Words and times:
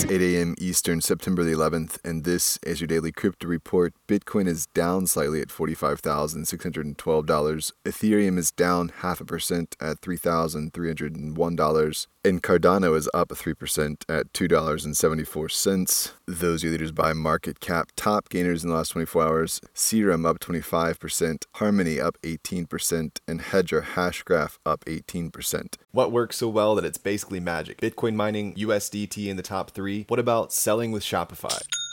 It's 0.00 0.12
8 0.12 0.22
a.m. 0.22 0.54
Eastern, 0.58 1.00
September 1.00 1.42
the 1.42 1.50
11th, 1.50 1.98
and 2.04 2.22
this 2.22 2.56
is 2.62 2.80
your 2.80 2.86
daily 2.86 3.10
crypto 3.10 3.48
report. 3.48 3.94
Bitcoin 4.06 4.46
is 4.46 4.66
down 4.66 5.08
slightly 5.08 5.40
at 5.40 5.48
$45,612. 5.48 7.72
Ethereum 7.84 8.38
is 8.38 8.52
down 8.52 8.92
half 8.98 9.20
a 9.20 9.24
percent 9.24 9.74
at 9.80 10.00
$3,301. 10.00 12.06
And 12.24 12.42
Cardano 12.42 12.96
is 12.96 13.08
up 13.14 13.28
3% 13.30 14.04
at 14.08 14.32
$2.74. 14.32 16.12
Those 16.26 16.64
are 16.64 16.68
leaders 16.68 16.92
by 16.92 17.12
market 17.12 17.58
cap. 17.58 17.90
Top 17.96 18.28
gainers 18.28 18.62
in 18.62 18.70
the 18.70 18.76
last 18.76 18.90
24 18.90 19.22
hours 19.22 19.60
Serum 19.72 20.26
up 20.26 20.38
25%, 20.38 21.44
Harmony 21.54 22.00
up 22.00 22.18
18%, 22.22 23.18
and 23.26 23.40
Hedera 23.40 23.82
Hashgraph 23.82 24.58
up 24.66 24.84
18%. 24.84 25.76
What 25.90 26.12
works 26.12 26.36
so 26.36 26.48
well 26.48 26.74
that 26.74 26.84
it's 26.84 26.98
basically 26.98 27.40
magic? 27.40 27.80
Bitcoin 27.80 28.14
mining, 28.14 28.54
USDT 28.54 29.28
in 29.28 29.36
the 29.36 29.42
top 29.42 29.70
three. 29.70 29.87
What 30.08 30.20
about 30.20 30.52
selling 30.52 30.92
with 30.92 31.02
Shopify? 31.02 31.60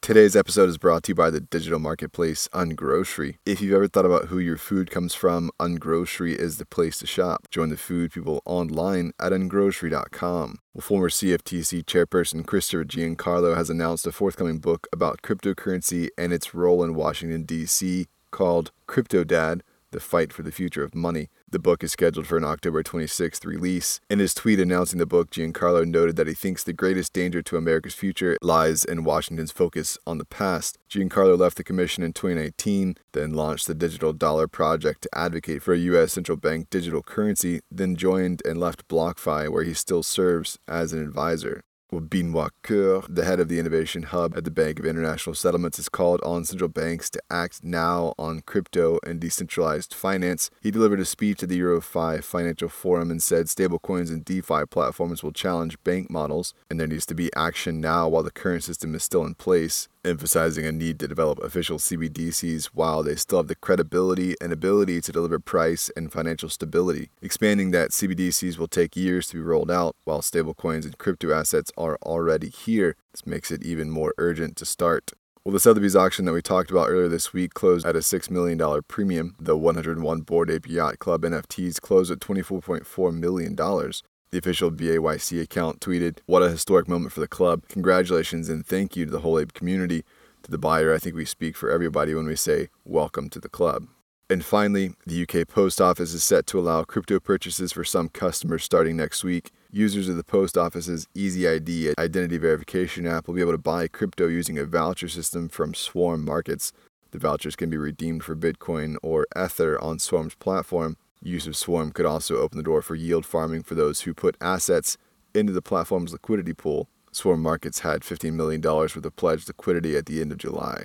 Today's 0.00 0.36
episode 0.36 0.70
is 0.70 0.78
brought 0.78 1.02
to 1.02 1.10
you 1.10 1.14
by 1.14 1.28
the 1.28 1.40
digital 1.40 1.78
marketplace 1.78 2.48
Ungrocery. 2.54 3.36
If 3.44 3.60
you've 3.60 3.74
ever 3.74 3.88
thought 3.88 4.06
about 4.06 4.28
who 4.28 4.38
your 4.38 4.56
food 4.56 4.90
comes 4.90 5.12
from, 5.12 5.50
Ungrocery 5.60 6.34
is 6.34 6.56
the 6.56 6.64
place 6.64 6.98
to 7.00 7.06
shop. 7.06 7.46
Join 7.50 7.68
the 7.68 7.76
food 7.76 8.12
people 8.12 8.40
online 8.46 9.12
at 9.20 9.32
ungrocery.com. 9.32 10.58
Well, 10.72 10.82
former 10.82 11.10
CFTC 11.10 11.84
chairperson 11.84 12.46
Christopher 12.46 12.84
Giancarlo 12.84 13.54
has 13.54 13.68
announced 13.68 14.06
a 14.06 14.12
forthcoming 14.12 14.58
book 14.58 14.86
about 14.92 15.20
cryptocurrency 15.20 16.08
and 16.16 16.32
its 16.32 16.54
role 16.54 16.82
in 16.82 16.94
Washington, 16.94 17.42
D.C., 17.42 18.06
called 18.30 18.70
Crypto 18.86 19.24
Dad 19.24 19.62
the 19.90 20.00
Fight 20.00 20.32
for 20.32 20.42
the 20.42 20.52
Future 20.52 20.82
of 20.82 20.94
Money. 20.94 21.28
The 21.50 21.58
book 21.58 21.82
is 21.82 21.92
scheduled 21.92 22.26
for 22.26 22.36
an 22.36 22.44
October 22.44 22.82
26th 22.82 23.44
release. 23.44 24.00
In 24.10 24.18
his 24.18 24.34
tweet 24.34 24.60
announcing 24.60 24.98
the 24.98 25.06
book, 25.06 25.30
Giancarlo 25.30 25.86
noted 25.86 26.16
that 26.16 26.26
he 26.26 26.34
thinks 26.34 26.62
the 26.62 26.72
greatest 26.72 27.12
danger 27.12 27.42
to 27.42 27.56
America's 27.56 27.94
future 27.94 28.36
lies 28.42 28.84
in 28.84 29.04
Washington's 29.04 29.52
focus 29.52 29.96
on 30.06 30.18
the 30.18 30.24
past. 30.24 30.78
Giancarlo 30.90 31.38
left 31.38 31.56
the 31.56 31.64
commission 31.64 32.02
in 32.02 32.12
2019, 32.12 32.96
then 33.12 33.32
launched 33.32 33.66
the 33.66 33.74
Digital 33.74 34.12
Dollar 34.12 34.46
Project 34.48 35.02
to 35.02 35.18
advocate 35.18 35.62
for 35.62 35.72
a 35.72 35.78
U.S. 35.78 36.12
central 36.12 36.36
bank 36.36 36.70
digital 36.70 37.02
currency, 37.02 37.60
then 37.70 37.96
joined 37.96 38.42
and 38.44 38.60
left 38.60 38.88
BlockFi, 38.88 39.48
where 39.48 39.64
he 39.64 39.74
still 39.74 40.02
serves 40.02 40.58
as 40.68 40.92
an 40.92 41.02
advisor. 41.02 41.62
Well, 41.90 42.02
Benoit 42.02 42.52
Cœuré, 42.62 43.06
the 43.08 43.24
head 43.24 43.40
of 43.40 43.48
the 43.48 43.58
Innovation 43.58 44.02
Hub 44.02 44.36
at 44.36 44.44
the 44.44 44.50
Bank 44.50 44.78
of 44.78 44.84
International 44.84 45.34
Settlements, 45.34 45.78
has 45.78 45.88
called 45.88 46.20
on 46.22 46.44
central 46.44 46.68
banks 46.68 47.08
to 47.08 47.22
act 47.30 47.64
now 47.64 48.12
on 48.18 48.42
crypto 48.42 48.98
and 49.06 49.18
decentralized 49.18 49.94
finance. 49.94 50.50
He 50.60 50.70
delivered 50.70 51.00
a 51.00 51.06
speech 51.06 51.42
at 51.42 51.48
the 51.48 51.58
Eurofi 51.58 52.22
Financial 52.22 52.68
Forum 52.68 53.10
and 53.10 53.22
said 53.22 53.46
stablecoins 53.46 54.10
and 54.10 54.22
DeFi 54.22 54.66
platforms 54.66 55.22
will 55.22 55.32
challenge 55.32 55.82
bank 55.82 56.10
models, 56.10 56.52
and 56.68 56.78
there 56.78 56.86
needs 56.86 57.06
to 57.06 57.14
be 57.14 57.34
action 57.34 57.80
now 57.80 58.06
while 58.06 58.22
the 58.22 58.30
current 58.30 58.64
system 58.64 58.94
is 58.94 59.02
still 59.02 59.24
in 59.24 59.34
place 59.34 59.88
emphasizing 60.08 60.64
a 60.64 60.72
need 60.72 60.98
to 60.98 61.08
develop 61.08 61.38
official 61.40 61.78
CBDCs 61.78 62.66
while 62.66 63.02
they 63.02 63.14
still 63.14 63.40
have 63.40 63.48
the 63.48 63.54
credibility 63.54 64.34
and 64.40 64.52
ability 64.52 65.00
to 65.00 65.12
deliver 65.12 65.38
price 65.38 65.90
and 65.96 66.12
financial 66.12 66.48
stability, 66.48 67.10
expanding 67.22 67.70
that 67.72 67.90
CBDCs 67.90 68.58
will 68.58 68.68
take 68.68 68.96
years 68.96 69.28
to 69.28 69.34
be 69.34 69.42
rolled 69.42 69.70
out 69.70 69.94
while 70.04 70.20
stablecoins 70.20 70.84
and 70.84 70.98
crypto 70.98 71.32
assets 71.32 71.70
are 71.78 71.96
already 72.02 72.50
here. 72.50 72.96
This 73.12 73.26
makes 73.26 73.50
it 73.50 73.62
even 73.62 73.88
more 73.90 74.12
urgent 74.18 74.56
to 74.56 74.66
start. 74.66 75.12
Well, 75.44 75.54
the 75.54 75.60
Sotheby's 75.60 75.96
auction 75.96 76.26
that 76.26 76.34
we 76.34 76.42
talked 76.42 76.70
about 76.70 76.90
earlier 76.90 77.08
this 77.08 77.32
week 77.32 77.54
closed 77.54 77.86
at 77.86 77.96
a 77.96 78.00
$6 78.00 78.30
million 78.30 78.82
premium. 78.86 79.34
The 79.40 79.56
101 79.56 80.20
Bored 80.20 80.50
Ape 80.50 80.68
Yacht 80.68 80.98
Club 80.98 81.22
NFTs 81.22 81.80
closed 81.80 82.10
at 82.10 82.18
$24.4 82.18 83.14
million. 83.14 83.56
The 83.56 84.38
official 84.38 84.70
BAYC 84.70 85.40
account 85.40 85.80
tweeted, 85.80 86.18
What 86.26 86.42
a 86.42 86.50
historic 86.50 86.86
moment 86.86 87.12
for 87.12 87.20
the 87.20 87.28
club. 87.28 87.62
Congratulations 87.68 88.50
and 88.50 88.66
thank 88.66 88.94
you 88.94 89.06
to 89.06 89.10
the 89.10 89.20
whole 89.20 89.38
Ape 89.38 89.54
community. 89.54 90.04
To 90.42 90.50
the 90.50 90.58
buyer, 90.58 90.94
I 90.94 90.98
think 90.98 91.16
we 91.16 91.24
speak 91.24 91.56
for 91.56 91.70
everybody 91.70 92.14
when 92.14 92.26
we 92.26 92.36
say, 92.36 92.68
Welcome 92.84 93.30
to 93.30 93.40
the 93.40 93.48
club. 93.48 93.86
And 94.30 94.44
finally, 94.44 94.92
the 95.06 95.22
UK 95.22 95.48
Post 95.48 95.80
Office 95.80 96.12
is 96.12 96.22
set 96.22 96.46
to 96.48 96.58
allow 96.58 96.84
crypto 96.84 97.18
purchases 97.18 97.72
for 97.72 97.82
some 97.82 98.10
customers 98.10 98.62
starting 98.62 98.94
next 98.94 99.24
week. 99.24 99.50
Users 99.70 100.06
of 100.06 100.16
the 100.16 100.24
Post 100.24 100.58
Office's 100.58 101.06
Easy 101.14 101.48
ID 101.48 101.94
identity 101.98 102.36
verification 102.36 103.06
app 103.06 103.26
will 103.26 103.34
be 103.34 103.40
able 103.40 103.52
to 103.52 103.58
buy 103.58 103.88
crypto 103.88 104.26
using 104.26 104.58
a 104.58 104.66
voucher 104.66 105.08
system 105.08 105.48
from 105.48 105.72
Swarm 105.72 106.26
Markets. 106.26 106.74
The 107.10 107.18
vouchers 107.18 107.56
can 107.56 107.70
be 107.70 107.78
redeemed 107.78 108.22
for 108.22 108.36
Bitcoin 108.36 108.96
or 109.02 109.26
Ether 109.34 109.82
on 109.82 109.98
Swarm's 109.98 110.34
platform. 110.34 110.98
Use 111.22 111.46
of 111.46 111.56
Swarm 111.56 111.90
could 111.90 112.04
also 112.04 112.36
open 112.36 112.58
the 112.58 112.62
door 112.62 112.82
for 112.82 112.94
yield 112.94 113.24
farming 113.24 113.62
for 113.62 113.74
those 113.74 114.02
who 114.02 114.12
put 114.12 114.36
assets 114.42 114.98
into 115.34 115.54
the 115.54 115.62
platform's 115.62 116.12
liquidity 116.12 116.52
pool. 116.52 116.86
Swarm 117.12 117.40
Markets 117.40 117.78
had 117.78 118.02
$15 118.02 118.34
million 118.34 118.60
worth 118.60 118.94
of 118.94 119.16
pledged 119.16 119.48
liquidity 119.48 119.96
at 119.96 120.04
the 120.04 120.20
end 120.20 120.32
of 120.32 120.38
July. 120.38 120.84